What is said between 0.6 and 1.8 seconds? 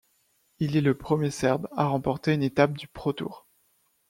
est le premier serbe